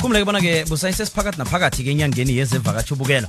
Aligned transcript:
kumleke 0.00 0.24
bona 0.24 0.40
ke 0.40 0.64
busayisesiphakathi 0.64 1.38
naphakathi 1.38 1.84
ke 1.84 1.90
enyangeni 1.92 2.36
yezevakatsho 2.40 2.94
ubukelo 2.94 3.28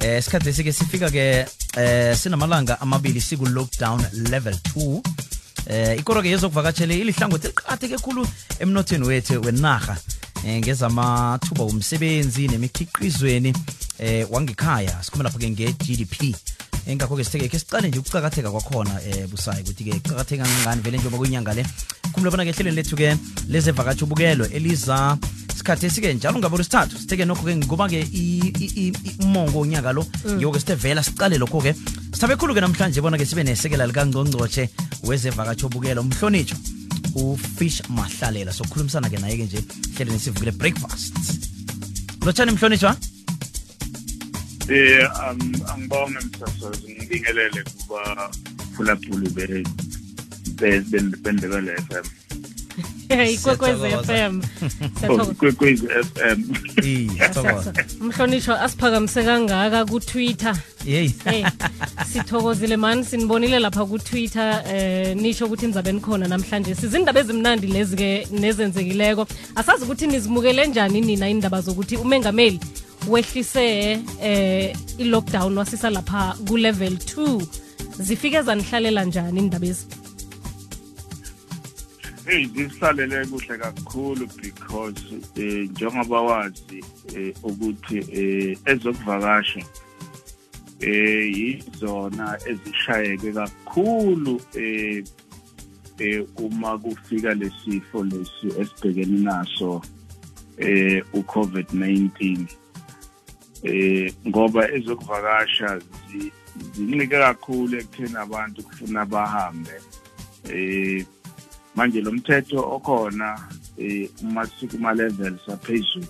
eh 0.00 0.18
isikhathi 0.18 0.48
esike 0.48 0.72
sifika 0.72 1.10
ke 1.10 1.46
eh 1.76 2.16
sinamalanga 2.16 2.80
amabili 2.80 3.20
siku-lockdown 3.20 4.00
level 4.30 4.56
2 4.76 5.00
eh 5.66 5.98
ikoro 5.98 6.22
ke 6.22 6.28
yezokuvakatshele 6.30 6.98
ilihlangothi 6.98 7.46
eliqakatheke 7.46 7.98
khulu 7.98 8.26
emnothweni 8.60 9.06
wethu 9.06 9.40
wenarha. 9.40 9.96
Eh 10.46 10.60
ngezamathuba 10.60 11.64
womsebenzi 11.64 12.48
nemikhiqizweni 12.48 13.54
eh 13.98 14.26
wangekhaya. 14.30 15.02
Sikhuluma 15.02 15.28
lapho 15.28 15.38
ke 15.38 15.50
nge-gdp 15.50 16.36
engakho-ke 16.86 17.24
sitheke 17.24 17.48
ke 17.48 17.58
sicale 17.58 17.88
nje 17.88 17.98
ukucakatheka 17.98 18.50
kwakhona 18.50 19.00
eh 19.02 19.26
busayi 19.26 19.62
ukuthi-ke 19.62 20.00
kucakatheka 20.00 20.44
kangani 20.44 20.82
vele 20.82 20.98
njengoba 20.98 21.18
kwinyanga 21.18 21.54
le. 21.54 21.66
Khumule 22.12 22.30
bona 22.30 22.44
ke 22.44 22.50
ehlelweni 22.50 22.76
lethu-ke 22.76 23.16
lezevakatsho 23.48 24.04
ubukelo 24.04 24.46
eliza 24.46 25.18
isikhathi 25.56 25.86
esike 25.86 26.14
njalo 26.14 26.38
ngabo 26.38 26.56
lesithathu 26.60 26.98
sitheke 27.00 27.24
nokho-ke 27.24 27.56
ngoba-ke 27.56 28.00
umongo 29.24 29.60
onyaka 29.64 29.92
lo 29.96 30.04
ngiwo-ke 30.36 30.60
sithe 30.60 30.74
vela 30.84 31.02
sicale 31.02 31.38
lokho-ke 31.42 31.72
sithabe 32.12 32.36
khulu-ke 32.36 32.60
namhlanje 32.60 33.00
bona-ke 33.00 33.26
sibe 33.26 33.42
nesekela 33.42 33.88
likangcongcotshe 33.88 34.68
wezevakatsho 35.08 35.66
obukela 35.66 36.00
umhlonitsho 36.04 36.56
ufish 37.16 37.80
mahlalela 37.88 38.52
sokukhulumisana-ke 38.52 39.18
naye-ke 39.18 39.44
nje 39.48 39.60
hleleni 39.96 40.20
sivukile 40.20 40.52
breakfast 40.60 41.14
lotshani 42.24 42.52
mhlonitshwa 42.52 42.96
Eh 44.68 45.08
angibonge 45.72 46.18
msasazi 46.18 46.92
ngibingelele 46.92 47.62
kuba 47.62 48.30
phulaphuli 48.74 49.28
be 49.30 49.64
bendebele 51.22 51.76
FM. 51.76 52.15
Ikwekwezi 53.10 53.88
FM 53.88 54.42
Kwekwezi 55.38 55.88
FM. 55.88 56.42
mhlonishwa 58.00 58.60
asiphakamise 58.60 59.24
kangaka 59.24 59.84
kutwitter. 59.84 60.56
Yeyi 60.84 61.14
sithokozile 62.12 62.76
mani 62.76 63.04
sinibonile 63.04 63.58
lapha 63.58 63.84
ku-twitter 63.84 64.62
eh 64.72 65.16
nisho 65.16 65.46
ukuthi 65.46 65.66
nizabe 65.66 65.92
nikhona 65.92 66.28
namhlanje. 66.28 66.74
Sizindaba 66.74 67.20
ezimnandi 67.20 67.66
lezi-ke 67.66 68.26
nezenzekileko. 68.30 69.26
Asazi 69.54 69.84
ukuthi 69.84 70.06
nizimukele 70.06 70.66
njani 70.66 71.00
nina 71.00 71.28
indaba 71.28 71.60
zokuthi 71.60 71.96
umengameli 71.96 72.60
wehlise 73.08 73.98
eh 74.22 74.76
i-lockdown 74.98 75.58
wasisa 75.58 75.90
lapha 75.90 76.36
ku-level 76.48 76.92
2 76.92 77.42
zifike 77.98 78.42
zanihlalela 78.42 79.04
njani 79.04 79.38
indaba 79.40 79.66
ezi 79.66 79.86
Hey 82.26 82.46
zisihlalele 82.46 83.26
kuhle 83.26 83.58
kakhulu 83.58 84.26
because 84.42 85.14
eh 85.36 85.70
njengoba 85.70 86.20
wazi 86.20 86.84
eh, 87.16 87.34
ukuthi 87.42 87.98
eh 87.98 88.58
ezokuvakasha 88.64 89.62
eh 90.80 91.36
yizona 91.38 92.38
ezishayeke 92.46 93.32
kakhulu 93.32 94.40
eh 94.54 95.04
eh 95.98 96.24
uma 96.36 96.78
kufika 96.78 97.34
lesifo 97.34 98.04
lesi 98.04 98.46
esibhekene 98.60 99.18
naso 99.22 99.82
eh 100.58 101.04
uCovid-19 101.14 102.46
eh 103.62 104.12
ngoba 104.28 104.70
ezokuvakasha 104.70 105.78
zi- 105.78 106.32
zincike 106.74 107.06
kakhulu 107.18 107.78
ekutheni 107.78 108.16
abantu 108.16 108.62
kufuna 108.62 109.04
bahambe 109.06 109.80
eh 110.50 111.06
manje 111.76 112.00
lo 112.00 112.12
mthetho 112.12 112.60
okhona 112.76 113.48
eh 113.78 114.08
uma 114.22 114.46
sikuma 114.46 114.94
levels 114.94 115.48
aphezulu 115.48 116.06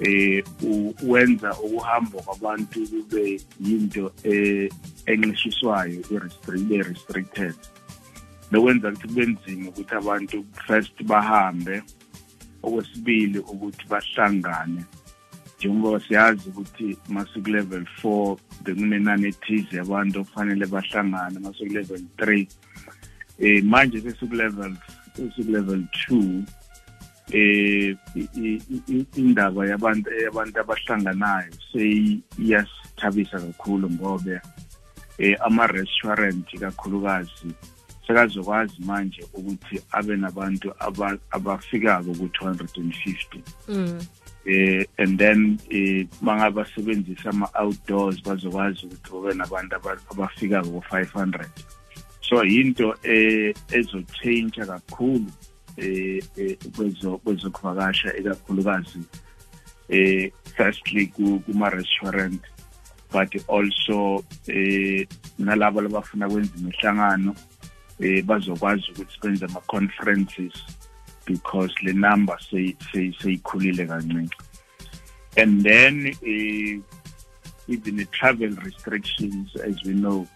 eh 0.00 0.44
u- 0.62 0.94
wenza 1.02 1.50
ukuhamba 1.58 2.22
kwabantu 2.22 2.88
kube 2.88 3.40
yinto 3.60 4.12
eh 4.24 4.68
encishiswayo 5.06 6.00
i-restrict 6.10 6.70
restricted 6.88 7.54
lokwenza 8.50 8.88
ukuthi 8.88 9.08
kube 9.08 9.26
nzima 9.26 9.68
ukuthi 9.68 9.94
abantu 9.94 10.44
first 10.66 11.02
bahambe. 11.02 11.82
Okwesibili 12.62 13.38
ukuthi 13.38 13.84
bahlangane. 13.88 14.84
Njengoba 15.58 16.00
siyazi 16.00 16.48
ukuthi 16.48 16.96
masiku-level 17.08 17.86
four 17.86 18.36
bekunenani 18.64 19.26
ethize 19.28 19.76
yabantu 19.76 20.20
okufanele 20.20 20.66
bahlangane. 20.66 21.38
Masiku-level 21.38 22.02
three 22.18 22.48
eh 23.40 23.64
manje 23.64 24.00
sesiku-level 24.00 24.72
sesiku-level 25.16 25.82
two 25.92 26.42
eh 27.32 27.96
indaba 29.16 29.66
yabantu 29.66 30.10
yabantu 30.24 30.60
abahlanganayo 30.60 31.52
seyiyasithabisa 31.72 33.40
kakhulu 33.40 33.90
ngoba 33.90 34.40
eh 35.18 35.36
ama-restaurant 35.46 36.46
kakhulukazi 36.60 37.52
sekazokwazi 38.06 38.74
manje 38.84 39.22
ukuthi 39.34 39.80
abe 39.92 40.16
nabantu 40.16 40.72
aba- 40.78 41.18
abafikako 41.30 42.10
ku-250 42.14 43.38
mm. 43.68 44.00
eh 44.44 44.86
and 44.98 45.18
then 45.18 45.58
eh 45.70 46.06
mangabasebenzisa 46.22 47.30
ama-outdoors 47.30 48.22
bazokwazi 48.24 48.86
ukuthi 48.86 49.10
kube 49.10 49.34
nabantu 49.34 49.76
aba- 49.76 50.02
abafika 50.10 50.62
ku-500 50.62 51.44
so 52.30 52.44
yinto 52.44 52.94
eh 53.02 53.54
ezochange 53.72 54.62
kakhulu 54.66 55.26
eh 55.76 56.22
eh, 56.36 56.56
kwezo 56.76 57.18
kwezokuvakasha 57.18 58.16
ikakhulukazi 58.16 59.00
eh 59.88 60.30
firstly 60.56 61.06
ku- 61.06 61.40
kuma-restaurant 61.46 62.42
but 63.12 63.48
also 63.48 64.24
eh 64.46 65.06
nalabo 65.38 65.80
labafuna 65.80 66.28
kwenza 66.28 66.50
imihlangano 66.58 67.34
eh 68.00 68.22
bazokwazi 68.24 68.84
ukuthi 68.92 69.18
benze 69.22 69.44
ama-conferences 69.44 70.52
because 71.26 71.74
le 71.82 71.92
number 71.92 72.38
sey- 72.50 72.76
sey- 72.92 73.14
seyikhulile 73.22 73.86
kancane 73.86 74.28
and 75.36 75.62
then 75.62 76.06
eh, 76.06 76.78
even 77.68 77.96
the 77.96 78.04
travel 78.04 78.50
restrictions 78.64 79.50
as 79.68 79.76
we 79.84 79.92
know 79.94 80.26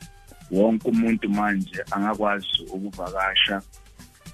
wonke 0.51 0.89
umuntu 0.89 1.29
manje 1.29 1.85
angakwazi 1.91 2.63
ukuvakasha. 2.73 3.63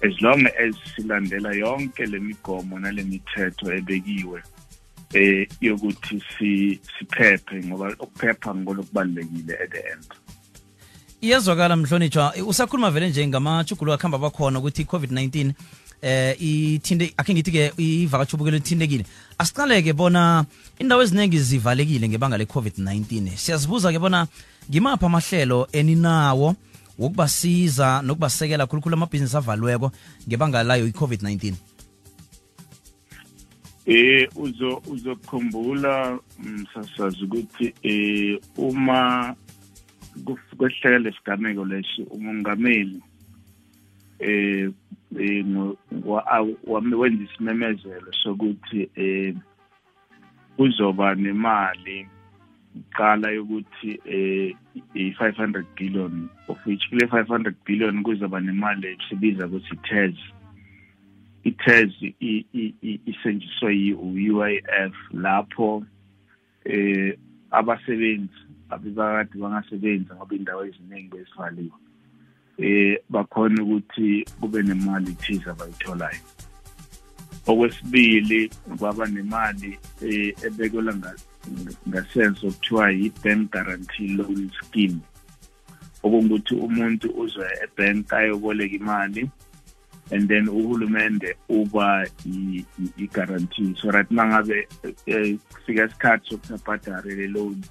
As 0.03 0.21
long 0.21 0.47
as 0.47 0.75
silandela 0.95 1.53
yonke 1.53 2.05
lemigomo 2.05 2.79
nalemithetho 2.79 3.73
ebekiwe 3.73 4.41
eh 5.13 5.47
yokuthi 5.61 6.23
si 6.37 6.79
siphephe 6.99 7.63
ngoba 7.65 7.95
ukuphepha 7.99 8.55
ngolokubalekile 8.55 9.53
at 9.63 9.71
the 9.71 9.79
end. 9.91 10.07
Iyezwakala 11.21 11.75
mhlonitshwa 11.75 12.33
usakhuluma 12.47 12.91
vele 12.91 13.09
nje 13.09 13.27
ngamajugulu 13.27 13.93
akuhamba 13.93 14.17
bakhona 14.17 14.59
ukuthi 14.59 14.81
i-covid-19 14.81 15.53
eh 16.01 16.35
ithinte 16.41 17.13
akhe 17.17 17.33
ngithi-ke 17.33 17.73
ivakatsho 17.77 18.37
ubukelo 18.37 18.57
lithintekile 18.57 19.05
asiqaleke 19.37 19.93
bona 19.93 20.45
indawo 20.79 21.03
eziningi 21.03 21.39
zivalekile 21.39 22.09
ngebanga 22.09 22.37
le-covid-19 22.37 23.37
siyazibuza-ke 23.37 23.99
bona 23.99 24.27
ngimaphi 24.69 25.05
amahlelo 25.05 25.67
eninawo 25.71 26.55
wokubasiza 26.99 28.01
nokubasekela 28.01 28.67
khulukhulu 28.67 28.95
amabhizinisi 28.95 29.37
avalweko 29.37 29.91
ngebanga 30.27 30.63
layo 30.63 30.87
i-covid-19. 30.87 31.53
Eh 33.85 34.29
uzo 34.35 34.81
uzokhumbula 34.87 36.19
msasazi 36.39 37.23
ukuthi 37.23 37.73
eh 37.83 38.39
uma 38.57 39.35
kwehlela 40.57 40.99
lesigameko 40.99 41.65
lesi 41.65 42.01
umongameli 42.09 43.01
eh 44.19 44.69
eh, 45.19 45.45
wenza 46.97 47.23
isimemezelo 47.23 48.13
sokuthi 48.23 48.89
eh 48.95 49.35
kuzoba 50.57 51.15
nemali 51.15 52.07
qala 52.97 53.31
yokuthi 53.31 53.99
eh 54.05 54.55
i500 54.95 55.65
billion 55.75 56.29
of 56.47 56.57
which 56.65 56.89
kule 56.89 57.05
500 57.05 57.53
billion 57.65 58.03
kuzoba 58.03 58.39
nemali 58.39 58.87
esibiza 58.87 59.47
ukuthi 59.47 59.75
TES 59.75 60.15
i-TERS 61.43 61.91
isenjiswe 63.05 63.75
yi-UIF 63.75 64.95
lapho 65.13 65.83
eh 66.65 67.17
abasebenzi 67.51 68.39
abebakade 68.69 69.39
bangasebenzi 69.39 70.13
ngoba 70.13 70.35
indawo 70.35 70.65
eziningi 70.65 71.09
bezivaliwe 71.09 71.77
eh 72.57 72.97
bakhona 73.09 73.63
ukuthi 73.63 74.25
kube 74.39 74.63
nemali 74.63 75.13
thize 75.13 75.49
abayitholayo. 75.49 76.21
Okwesibili 77.47 78.51
kwaba 78.77 79.05
nemali 79.05 79.79
eh 80.01 80.33
ebekelwa 80.45 80.93
ngasenso 81.89 82.47
okuthiwa 82.47 82.91
yi-bank 82.91 83.51
guarantee 83.51 84.07
loan 84.17 84.49
scheme 84.59 84.99
okungukuthi 86.03 86.55
umuntu 86.55 87.07
uzwe 87.23 87.45
ebank 87.63 88.13
ayoboleka 88.13 88.75
imali 88.75 89.29
and 90.11 90.27
then 90.27 90.47
uhulumende 90.47 91.35
uba 91.49 92.05
i-guarantee. 92.97 93.75
So 93.81 93.91
right 93.91 94.11
mangabe 94.11 94.67
eh, 95.05 95.37
kufika 95.53 95.85
isikhathi 95.85 96.29
sokusabhadare 96.29 97.15
le 97.15 97.27
loan 97.27 97.63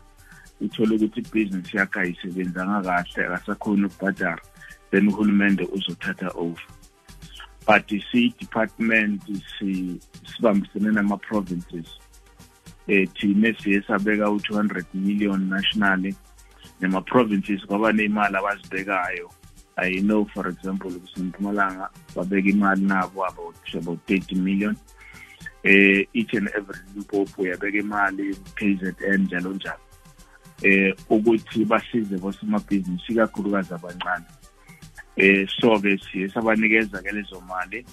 uthole 0.60 0.94
ukuthi 0.94 1.20
ibhizinisi 1.20 1.76
yakhe 1.76 2.00
ayisebenzanga 2.00 2.82
kahle 2.82 3.26
akasakhoni 3.26 3.84
ukubhadara 3.84 4.42
then 4.90 5.08
uhulumende 5.08 5.64
uzothatha 5.64 6.30
over. 6.34 6.62
But 7.66 7.88
si-department 8.10 9.22
sibambisene 10.24 10.92
nama-provinces 10.92 11.86
um 11.86 12.09
thine 13.20 13.54
siye 13.62 13.82
sabeka 13.82 14.30
u-two 14.30 14.54
hundred 14.54 14.86
million 14.94 15.48
nationally 15.48 16.14
nema-provinces 16.80 17.66
kwaba 17.66 17.92
ney'mali 17.92 18.36
abazibekayo. 18.36 19.30
I 19.76 20.00
know 20.00 20.24
for 20.24 20.48
example 20.48 20.90
kusempumalanga 20.90 21.88
babeka 22.14 22.48
imali 22.48 22.86
nabo 22.86 23.24
about 23.28 23.74
about 23.74 23.98
30 24.06 24.34
million. 24.34 24.76
Eh 25.62 26.06
each 26.14 26.34
and 26.34 26.48
every 26.56 26.80
limpopo 26.94 27.42
uyabeka 27.42 27.78
imali 27.78 28.36
KZN 28.54 29.22
njalo 29.22 29.52
njalo. 29.52 29.80
Eh 30.62 30.94
ukuthi 31.10 31.64
basize 31.64 32.18
bosomabhizinisi 32.18 33.14
kakhulukazi 33.14 33.74
abancane. 33.74 34.24
Eh 35.16 35.48
so 35.60 35.78
ke 35.80 35.98
siye 35.98 36.28
sabanikeza 36.28 37.02
ke 37.02 37.12
lezo 37.12 37.40
mali. 37.40 37.86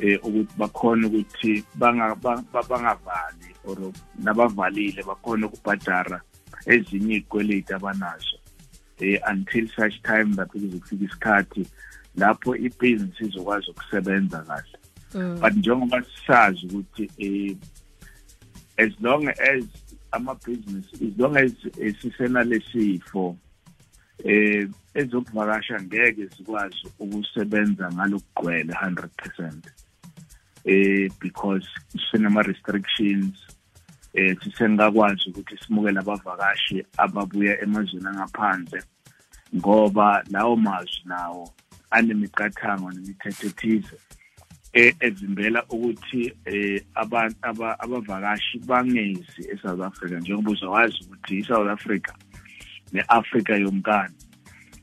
Eh 0.00 0.18
ukuthi 0.24 0.52
bakhona 0.58 1.06
ukuthi 1.06 1.64
bangavali 1.74 3.50
or 3.64 3.92
nabavalile 4.18 5.02
bakhona 5.02 5.46
ukubhadara 5.46 6.20
ezinye 6.66 7.16
izikweleti 7.16 7.72
abanazo 7.74 8.38
eh 9.00 9.20
until 9.32 9.68
such 9.68 10.02
time 10.02 10.34
that 10.36 10.48
kuzofika 10.48 11.04
isikhathi 11.04 11.66
lapho 12.16 12.56
ibhizinisi 12.56 13.24
izokwazi 13.24 13.70
ukusebenza 13.70 14.38
kahle 14.38 14.78
mm. 15.14 15.38
but 15.40 15.54
njengoba 15.54 16.02
sisazi 16.02 16.66
ukuthi 16.66 17.10
eh 17.18 17.56
as 18.76 18.92
long 19.00 19.28
as 19.28 19.64
ama-business 20.12 20.86
as 20.94 21.18
long 21.18 21.36
as 21.36 21.52
sisenalesifo 22.00 23.36
eh 24.24 24.68
ezokuvakasha 24.94 25.80
ngeke 25.82 26.26
zikwazi 26.26 26.76
ukusebenza 26.98 27.92
ngalokugcwele 27.92 28.72
100% 28.72 29.52
eh 30.66 31.08
because 31.20 31.66
sinama 32.10 32.42
restrictions 32.42 33.34
eh 34.14 34.36
sisengakwazi 34.42 35.30
ukuthi 35.30 35.58
simukele 35.58 36.00
abavakashi 36.00 36.84
ababuya 36.96 37.62
emazweni 37.62 38.08
angaphandle 38.08 38.82
ngoba 39.56 40.24
lawo 40.30 40.56
mazwi 40.56 41.02
nawo 41.04 41.54
anemiqathango 41.90 42.90
nemithetho 42.90 43.46
ethize 43.46 43.96
evimbela 45.06 45.64
ukuthi 45.74 46.32
eh 46.44 46.82
abantu 46.94 47.38
abavakashi 47.84 48.58
bangezi 48.58 49.40
eSouth 49.52 49.80
Africa 49.80 50.14
njengoba 50.18 50.50
uzawazi 50.50 50.96
ukuthi 51.04 51.38
iSouth 51.38 51.68
Africa 51.68 52.12
neAfrica 52.92 53.54
yonkana 53.56 54.14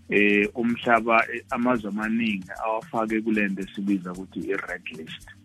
eh 0.09 0.49
umhlaba 0.55 1.25
amazwe 1.49 1.89
amaningi 1.89 2.51
awafake 2.63 3.21
kulento 3.21 3.61
esibiza 3.61 4.11
ukuthi 4.13 4.39
i-red 4.39 4.85
list. 4.97 5.42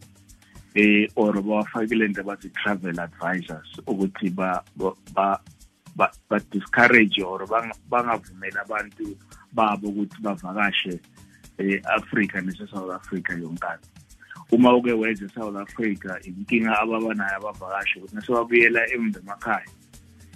Eh 0.79 1.09
or 1.17 1.33
bawafakile 1.33 2.05
into 2.07 2.21
abathi 2.23 2.49
travel 2.55 3.01
advisors 3.01 3.71
ukuthi 3.87 4.31
ba 4.31 4.63
ba 5.13 5.39
ba 5.97 6.39
discourage 6.51 7.19
or 7.21 7.41
bangavumela 7.91 8.63
abantu 8.63 9.17
babo 9.53 9.89
ukuthi 9.89 10.23
bavakashe 10.23 11.01
e-Africa 11.59 12.41
nase-South 12.41 12.95
Africa 12.95 13.33
yonkana. 13.33 13.83
Uma 14.53 14.77
uke 14.77 14.93
weze 14.93 15.25
e-South 15.25 15.57
Africa 15.57 16.21
inkinga 16.23 16.79
ababanayo 16.79 17.37
abavakashi 17.37 17.99
ukuthi 17.99 18.15
nasebabuyela 18.15 18.91
emva 18.95 19.21
emakhaya 19.21 19.71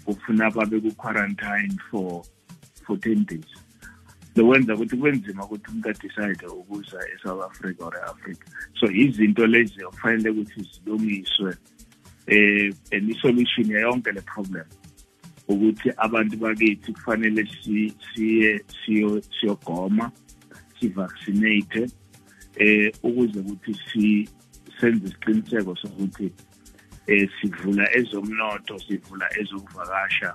kufuna 0.04 0.50
babe 0.50 0.80
ku-quarantine 0.80 1.78
for 1.90 2.22
for 2.84 2.96
10 2.96 3.24
days. 3.26 3.52
Lokwenza 4.36 4.74
ukuthi 4.74 4.96
kube 4.96 5.12
nzima 5.12 5.44
ukuthi 5.44 5.70
umuntu 5.70 5.88
adecide 5.88 6.46
ukuza 6.46 6.98
e-south 7.12 7.44
africa 7.44 7.80
or 7.80 7.94
e-africa 7.96 8.46
so 8.80 8.86
izinto 8.90 9.46
lezi 9.46 9.84
okufanele 9.84 10.30
ukuthi 10.30 10.60
zilungiswe 10.70 11.56
eh 12.26 12.72
and 12.92 13.10
isolution 13.10 13.70
yonke 13.70 14.12
le 14.12 14.20
problem. 14.22 14.64
Ukuthi 15.48 15.90
abantu 15.96 16.36
bakithi 16.36 16.92
kufanele 16.92 17.48
siye 18.04 18.64
siyogoma 18.84 20.10
sivaccinate 20.80 21.86
eh 22.56 22.92
ukuze 23.02 23.40
ukuthi 23.40 23.74
si 23.92 24.28
senze 24.80 25.06
isiqiniseko 25.06 25.76
sokuthi 25.76 26.32
eh 27.06 27.28
sivula 27.40 27.96
ezomnotho 27.96 28.78
sivula 28.78 29.26
ezokuvakasha 29.40 30.34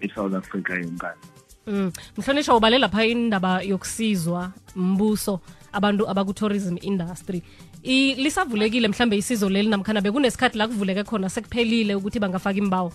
eSouth 0.00 0.34
Africa 0.34 0.70
yonkana. 0.70 1.41
Mm. 1.66 1.92
Mhlonishwa 2.16 2.56
ubale 2.56 2.78
lapha 2.78 3.04
indaba 3.06 3.62
yokusizwa 3.62 4.52
mbuso 4.76 5.40
abantu 5.72 6.08
abaku-tourism 6.08 6.76
industry. 6.80 7.42
I, 7.84 8.14
lisavulekile 8.14 8.88
mhlambe 8.88 9.16
isizo 9.16 9.48
leli 9.48 9.68
namkhana 9.68 10.00
bekunesikhathi 10.00 10.58
la 10.58 10.68
kuvuleke 10.68 11.04
khona 11.04 11.28
sekuphelile 11.30 11.94
ukuthi 11.94 12.18
bangafaka 12.18 12.58
imbawo? 12.58 12.92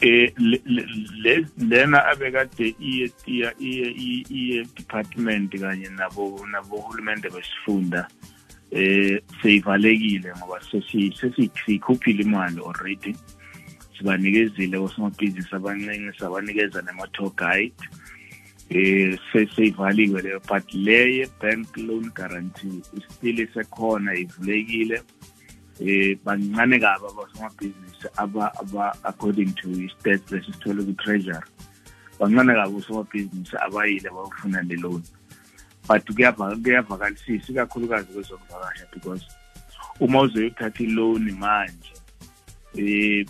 Eh 0.00 0.32
lena 1.58 2.04
abekade 2.06 2.74
iye 2.80 3.10
iye 3.26 3.54
iye 4.30 4.64
department 4.76 5.60
kanye 5.60 5.88
nabo 5.88 6.46
nabo 6.50 6.76
hulumende 6.76 7.30
besifunda 7.30 8.08
eh 8.70 9.22
seyivalekile 9.42 10.32
ngoba 10.38 10.60
sesisikhuphile 10.60 12.22
imali 12.22 12.60
already. 12.60 13.14
Sibanikezile 14.02 14.78
osomabhizinisi 14.78 15.54
abancane 15.54 16.12
sabanikeza 16.18 16.82
nama-tour 16.82 17.30
guide 17.36 17.74
eh 18.70 19.18
seseyivaliwe 19.32 20.22
leyo. 20.22 20.40
But 20.48 20.74
leye 20.74 21.28
bank 21.40 21.76
loan 21.76 22.10
guarantee 22.14 22.82
still 23.08 23.38
isekhona 23.38 24.14
ivulekile. 24.14 25.02
Eh 25.80 26.18
bancane 26.24 26.78
kabi 26.80 27.06
abasomabhizinisi 27.06 28.08
aba 28.16 28.52
aba 28.60 28.96
according 29.04 29.54
to 29.54 29.68
i-stats 29.70 30.32
lesisithole 30.32 30.84
ku-treasury. 30.84 31.46
Bancane 32.18 32.54
kabi 32.54 32.76
osomabhizinisi 32.76 33.56
abayile 33.56 34.08
abafuna 34.08 34.62
le 34.62 34.76
loan. 34.76 35.02
But 35.88 36.04
kuyavakalisisa 36.14 37.52
ikakhulukazi 37.52 38.12
kwezokuvakasha 38.12 38.86
because 38.92 39.26
uma 40.00 40.20
uzoyothatha 40.20 40.84
i-loan 40.84 41.32
manje 41.32 41.92
eh 42.74 43.26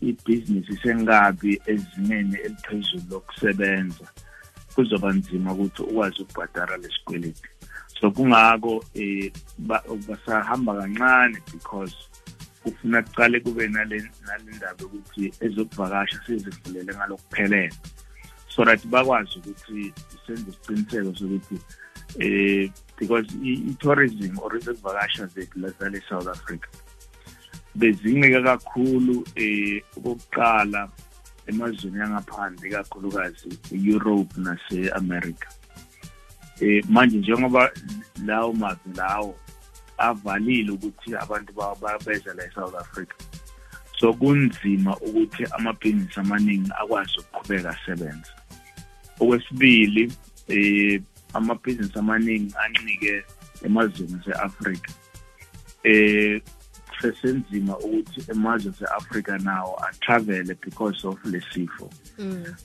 ibhizinisi 0.00 0.76
sengabi 0.82 1.60
ezingeni 1.66 2.36
eliphezulu 2.46 3.02
lokusebenza. 3.10 4.06
Kuzoba 4.74 5.12
nzima 5.12 5.52
ukuthi 5.52 5.82
ukwazi 5.82 6.22
ukubhadara 6.22 6.76
lesikweleti 6.76 7.48
so 8.04 8.10
kungako 8.10 8.84
eh 8.94 9.32
basahamba 10.06 10.74
kancane 10.74 11.38
because 11.52 11.94
kufuna 12.62 13.02
kuqale 13.02 13.40
kube 13.40 13.68
nale 13.68 14.02
ndaba 14.56 14.84
ukuthi 14.84 15.32
ezokuvakasha 15.40 16.20
sizivulele 16.26 16.92
ngalokuphelele. 16.94 17.72
So 18.48 18.64
that 18.64 18.86
bakwazi 18.86 19.38
ukuthi 19.38 19.92
senze 20.26 20.50
isiqiniseko 20.50 21.14
sokuthi 21.18 21.58
eh 22.20 22.70
because 22.98 23.26
i-tourism 23.42 24.38
or 24.42 24.56
ezokuvakasha 24.56 25.26
zethu 25.26 25.72
zale 25.78 26.02
South 26.08 26.28
Africa 26.28 26.68
bezincike 27.74 28.42
kakhulu 28.42 29.24
eh 29.36 29.82
okokuqala 29.96 30.88
emazweni 31.46 31.98
yangaphandle 31.98 32.70
kakhulukazi 32.70 33.48
e-Europe 33.74 34.32
nase-America. 34.36 35.48
Eh 36.60 36.84
manje 36.88 37.18
njengoba 37.18 37.70
lawo 38.26 38.52
mazwe 38.52 38.92
lawo 38.96 39.34
avalile 39.98 40.70
ukuthi 40.70 41.14
abantu 41.16 41.52
beza 42.04 42.34
la 42.34 42.44
eSouth 42.46 42.74
Africa 42.74 43.14
so 43.98 44.12
kunzima 44.12 44.96
ukuthi 44.96 45.44
amabhizinisi 45.50 46.20
amaningi 46.20 46.70
akwazi 46.80 47.18
ukuqhubeka 47.18 47.70
asebenza 47.70 48.32
okwesibili 49.20 50.12
eh 50.48 51.02
amabhizinisi 51.32 51.98
amaningi 51.98 52.54
ancike 52.64 53.24
emazweni 53.62 54.16
aseAfrika 54.20 54.92
eh 55.84 56.42
sesenzima 57.12 57.78
ukuthi 57.78 58.20
emazwe 58.30 58.72
aseAfrika 58.72 59.38
nawo 59.38 59.76
atravele 59.88 60.54
because 60.64 61.08
of 61.08 61.24
lesifo 61.24 61.90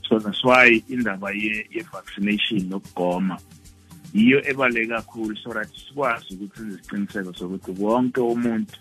so 0.08 0.18
that's 0.18 0.44
why 0.44 0.82
indaba 0.88 1.30
ye, 1.32 1.66
ye 1.70 1.82
vaccination 1.92 2.68
nokugoma 2.68 3.38
yiyo 4.14 4.48
ebaleke 4.50 4.86
kakhulu 4.86 5.36
so 5.36 5.52
that 5.52 5.68
sikwazi 5.88 6.34
ukuthi 6.34 6.56
senze 6.56 6.74
isiqiniseko 6.74 7.32
sokuthi 7.34 7.82
wonke 7.82 8.20
umuntu 8.20 8.78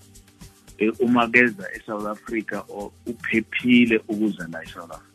eh, 0.77 0.93
uma 0.99 1.27
keza 1.27 1.71
eSouth 1.75 2.07
Africa 2.07 2.63
o- 2.69 2.91
uphephile 3.05 4.01
ukuza 4.07 4.47
la 4.51 4.63
eSouth 4.63 4.91
Africa 4.91 5.09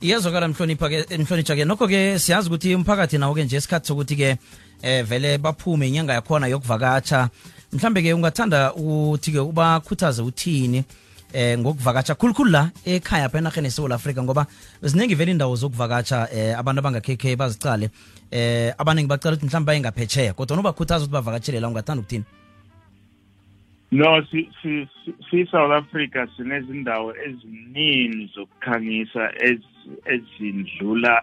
iyezwakala 0.00 0.48
mhlonipha 0.48 0.88
ke 0.88 1.18
mhlonitsha 1.18 1.56
ke 1.56 1.64
nokho 1.64 1.88
ke 1.88 2.18
siyazi 2.18 2.48
ukuthi 2.48 2.74
umphakathi 2.74 3.18
nawo 3.18 3.34
ke 3.34 3.44
nje 3.44 3.56
isikhathi 3.56 3.86
sokuthi 3.86 4.16
ke 4.16 4.36
eh 4.82 5.04
vele 5.06 5.38
baphume 5.38 5.88
inyanga 5.88 6.12
yakhona 6.12 6.46
yokuvakatsha 6.46 7.28
mhlambe 7.72 8.02
ke 8.02 8.14
ungathanda 8.14 8.74
ukuthi 8.74 9.32
ke 9.32 9.38
ubakhuthaze 9.40 10.22
uthini 10.22 10.84
eh 11.32 11.58
ngokuvakatsha 11.58 12.14
khulukhulu 12.14 12.50
la 12.50 12.70
ekhaya 12.84 13.28
pha 13.28 13.38
enarheni 13.38 13.68
eSouth 13.68 13.92
Africa 13.92 14.22
ngoba 14.22 14.46
ziningi 14.82 15.14
vele 15.14 15.30
indawo 15.32 15.56
zokuvakatsha 15.56 16.28
eh 16.32 16.58
abantu 16.58 16.78
abangakhekhe 16.80 17.36
bazicale 17.36 17.90
eh 18.30 18.74
abaningi 18.78 19.08
bacala 19.08 19.36
ukuthi 19.36 19.46
mhlawumbe 19.46 19.66
bayengaphetsheya 19.66 20.34
kodwa 20.34 20.56
nobakhuthaza 20.56 21.04
ukuthi 21.04 21.12
bavakatshele 21.12 21.60
la 21.60 21.68
ungathanda 21.68 22.00
ukuthini 22.02 22.24
No 23.92 24.22
si 24.30 24.48
si 24.62 24.88
si- 25.04 25.14
si 25.30 25.46
South 25.50 25.72
Africa 25.72 26.26
sinezindawo 26.36 27.14
eziningi 27.16 28.30
zokukhangisa 28.34 29.32
ezi- 29.36 30.00
ezindlula 30.04 31.22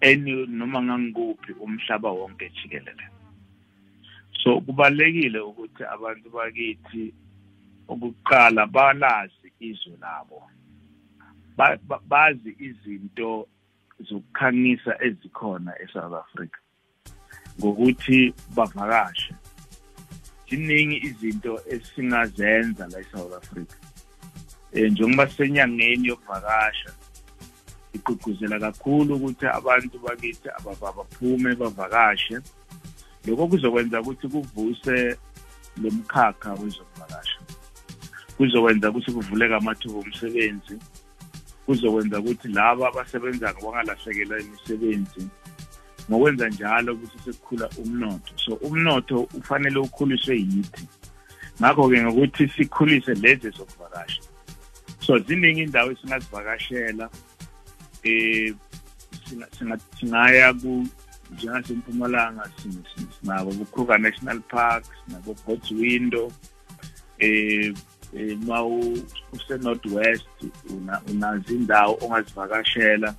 eni 0.00 0.46
noma 0.46 0.82
ngangikuphi 0.82 1.52
umhlaba 1.52 2.10
wonke 2.10 2.50
jikelele. 2.54 3.04
So 4.46 4.60
kubalekile 4.60 5.40
ukuthi 5.40 5.84
abantu 5.84 6.30
bakithi 6.30 7.14
ukuqala 7.88 8.66
balazi 8.66 9.48
izwe 9.60 9.96
labo. 10.00 10.42
Ba- 11.56 11.78
ba- 11.88 12.02
bazi 12.08 12.56
izinto 12.58 13.48
zokukhangisa 13.98 15.02
ezikhona 15.06 15.72
eSouth 15.82 16.14
Africa. 16.14 16.58
Ngokuthi 17.58 18.34
bavakashe 18.54 19.34
ziningi 20.48 20.96
izinto 21.06 21.60
esingazenza 21.66 22.86
la 22.86 22.98
eSouth 23.00 23.34
Africa 23.34 23.76
eh 24.72 24.92
njengoba 24.92 25.28
senyangeni 25.28 26.08
yokuvakasha 26.08 26.90
igqugquzela 27.94 28.60
kakhulu 28.60 29.16
ukuthi 29.16 29.46
abantu 29.46 29.98
bakithi 29.98 30.48
ababa 30.58 30.92
baphume 30.92 31.54
bavakashe 31.54 32.38
lokho 33.26 33.46
kuzokwenza 33.48 34.00
ukuthi 34.00 34.28
kuvuse 34.28 35.16
lo 35.82 35.90
mkhakha 35.90 36.52
wezokuvakasha 36.54 37.38
kuzokwenza 38.36 38.90
ukuthi 38.90 39.12
kuvuleke 39.12 39.54
amathuba 39.54 39.98
omsebenzi. 39.98 40.78
Kuzokwenza 41.66 42.20
ukuthi 42.20 42.48
laba 42.48 42.88
abasebenza 42.88 43.52
bangalahlekelwa 43.52 44.40
imisebenzi 44.40 45.22
ngokwenza 46.10 46.48
njalo 46.48 46.94
ukuthi 46.94 47.18
sekukhula 47.24 47.68
umnotho. 47.78 48.32
So 48.44 48.54
umnotho 48.54 49.28
ufanele 49.34 49.78
ukhuliswe 49.78 50.36
yithi. 50.36 50.84
Ngakho-ke 51.60 52.02
ngokuthi 52.02 52.48
sikhulise 52.48 53.14
lezi 53.14 53.50
zokuvakasha 53.50 54.22
so 55.00 55.18
ziningi 55.18 55.62
indawo 55.62 55.90
esingazivakashela 55.92 57.08
singa- 58.02 59.48
singa- 59.58 59.80
singaya 60.00 60.52
njengasempumalanga 61.34 62.44
sin- 62.62 62.84
sin- 62.94 63.08
sinabo 63.20 63.50
ku-kruger 63.58 63.98
national 63.98 64.40
park 64.40 64.84
sinabo 65.06 65.34
god's 65.46 65.70
window 65.70 66.32
eh 67.18 67.72
eh, 68.16 68.36
ma 68.46 68.62
u- 68.62 69.02
use-north 69.32 69.86
west 69.86 70.28
una- 70.70 71.02
unazo 71.10 71.54
indawo 71.54 71.98
ongazivakashela 72.00 73.14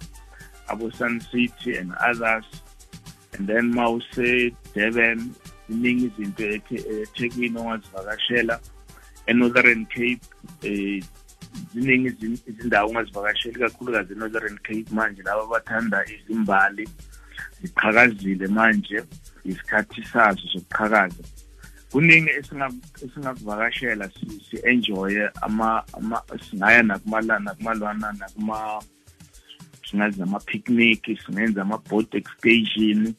abo-sun 0.68 1.20
city 1.32 1.78
and 1.78 1.92
others. 2.10 2.46
And 3.38 3.48
then 3.48 3.72
ma 3.76 3.90
use-durban 3.90 5.32
ziningi 5.70 6.06
izinto 6.06 6.44
eThe- 6.44 7.02
ethekwini 7.02 7.58
ongazivakashela 7.60 8.60
e-northern 9.28 9.86
cape 9.86 10.22
eh 10.64 11.04
ziningi 11.74 12.10
izin- 12.10 12.40
izindawo 12.50 12.90
ongazivakasheli 12.90 13.60
kakhulukazi 13.60 14.14
e-northern 14.14 14.58
cape 14.58 14.86
manje 14.92 15.22
laba 15.24 15.44
abathanda 15.44 16.06
izimbali. 16.16 16.90
Ziqhakazile 17.62 18.48
manje 18.48 19.04
isikhathi 19.46 20.04
sazo 20.04 20.48
sokuqhakaza. 20.54 21.24
Kuningi 21.92 22.30
esinga- 22.40 22.74
esingakuvakashela 23.04 24.10
si- 24.10 24.42
si-enjoye 24.50 25.30
ama 25.42 25.84
ama- 25.94 26.24
singaya 26.50 26.84
nakumala- 26.84 27.40
nakumalwana 27.40 28.12
nakuma 28.20 28.84
singazi 29.90 30.22
ama-picnic 30.22 31.02
singenza 31.26 31.62
ama-boat 31.62 32.14
excursion 32.16 33.14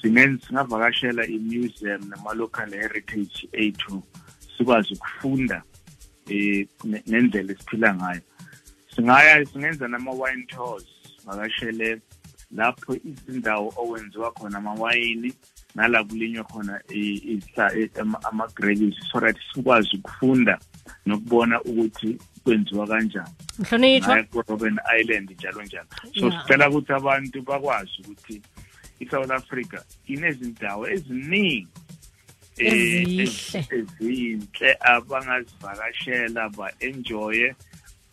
singenza 0.00 0.46
singavakashela 0.46 1.26
i-museum 1.26 2.08
nama-local 2.08 2.70
heritage 2.70 3.48
ethu 3.52 4.02
sikwazi 4.56 4.94
ukufunda 4.94 5.62
eh 6.28 6.66
ne- 6.84 7.02
nendlela 7.06 7.52
esiphila 7.52 7.94
ngayo. 7.94 8.20
Singaya 8.96 9.44
singenza 9.46 9.88
nama-wine 9.88 10.46
tours 10.46 10.86
vakashele 11.26 12.00
lapho 12.56 12.96
izindawo 13.04 13.68
okwenziwa 13.76 14.30
khona 14.32 14.58
amawayini 14.58 15.32
nala 15.74 16.04
kulinywa 16.04 16.44
khona 16.44 16.80
i- 16.90 17.22
isla- 17.38 17.74
i- 17.78 17.90
ama- 18.00 18.22
ama-grapes 18.24 18.94
so 19.12 19.20
that 19.20 19.36
sikwazi 19.54 19.96
ukufunda 19.96 20.58
nokubona 21.06 21.62
ukuthi 21.62 22.18
kwenziwa 22.44 22.86
kanjani 22.86 23.28
mhlonitshwa 23.58 24.08
ngaya 24.14 24.24
ku-robben 24.24 24.78
island 25.00 25.30
njalo 25.30 25.62
njalo 25.62 25.86
so 26.14 26.26
Yeah. 26.26 26.42
sicela 26.42 26.68
ukuthi 26.70 26.92
abantu 26.92 27.42
bakwazi 27.42 27.90
ukuthi 28.00 28.42
i-south 29.00 29.30
africa 29.30 29.78
inezindawo 30.06 30.88
eziningi 30.88 31.68
eh, 32.56 32.72
Ezihle. 32.72 33.22
ez- 33.22 33.66
ezinhle 33.72 34.76
abangazivakashela 34.80 36.48
ba-enjoye 36.48 37.54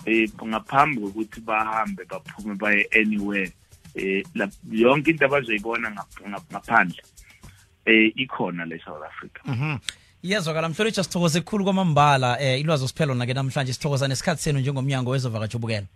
eh 0.05 0.29
ngaphambi 0.45 1.01
kokuthi 1.01 1.41
bahambe 1.41 2.05
baphume 2.05 2.55
baye 2.55 2.87
anywhere 2.95 3.51
eh 3.95 4.23
la- 4.35 4.49
yonke 4.71 5.11
into 5.11 5.25
abazoyibona 5.25 5.89
ngap- 5.89 6.21
ngap- 6.29 6.49
ngaphandle 6.51 7.01
eh 7.85 8.11
ikhona 8.15 8.65
la 8.65 8.75
e-south 8.75 9.03
africa. 9.11 9.39
Mhm. 9.45 9.77
iyezwakala 10.23 10.69
mhlonitsha 10.69 11.03
sithokoze 11.03 11.41
kukhulu 11.41 11.63
kwamambala 11.63 12.39
eh 12.41 12.59
ilwazi 12.59 12.87
siphela 12.87 13.15
na-ke 13.15 13.33
namhlanje 13.33 13.73
sithokoza 13.73 14.07
nesikhathi 14.07 14.41
senu 14.41 14.59
njengomnyango 14.59 15.11
wezovakatsha 15.11 15.57
ubukela 15.57 15.87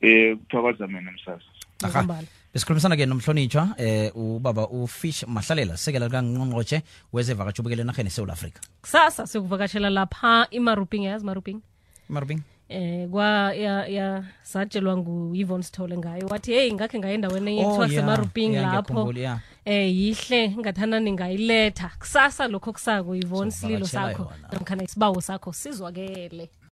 eh 0.00 0.36
kuthokoza 0.36 0.86
mina 0.86 1.12
msasa. 1.12 1.44
Aha. 1.84 1.98
ngombala 2.02 2.26
besikhulumisana 2.54 2.96
ke 2.96 3.06
nomhlonitshwa 3.06 3.74
eh 3.78 4.10
ubaba 4.16 4.66
ufish 4.68 5.22
mahlalela 5.26 5.76
sekela 5.76 6.06
likangqongqotshe 6.06 6.82
wezevakatsha 7.12 7.62
ubukelo 7.62 7.82
enarheni 7.82 8.08
esewula 8.08 8.32
afrika. 8.32 8.60
Kusasa 8.82 9.26
sikuvakashela 9.26 9.90
lapha 9.90 10.46
imarubing 10.50 11.04
yazi 11.04 11.24
marubing 11.24 11.60
marubing 12.08 12.40
eh 12.68 13.08
kwa 13.08 13.54
ya 13.54 13.86
ya 13.86 14.24
satshelwa 14.42 14.96
ngu-yvon 14.96 15.62
sithole 15.62 15.96
ngayo. 15.98 16.26
Wathi 16.30 16.52
heyi 16.52 16.72
ngakhe 16.72 16.98
ngaye 16.98 17.14
endaweni 17.14 17.50
enye 17.50 17.64
Oh, 17.64 17.68
kuthiwa 17.68 17.86
yeah, 17.88 18.00
semaruping 18.00 18.52
yeah, 18.52 18.64
lapho. 18.74 18.92
ngiyakhumbula, 18.94 19.20
yeah. 19.20 19.38
eh 19.64 19.96
yihle 19.96 20.48
ngathana 20.58 21.00
ningayiletha. 21.00 21.90
Kusasa 21.98 22.48
lokho 22.48 22.72
kusako 22.72 23.16
yvon 23.16 23.50
sililo 23.50 23.86
Sizokuvakatjhela 23.86 24.18
sakho. 24.18 24.22
yona. 24.42 24.48
namkhana 24.52 24.82
isibawo 24.84 25.20
sakho 25.20 25.52
sizwakele. 25.52 26.50